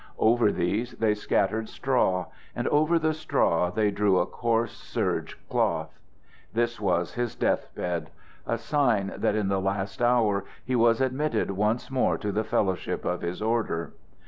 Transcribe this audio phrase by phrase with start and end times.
[0.17, 5.99] Over these they scattered straw, and over the straw they drew a coarse serge cloth.
[6.51, 8.09] This was his death bed
[8.47, 13.05] a sign that in the last hour he was admitted once more to the fellowship
[13.05, 13.93] of his order.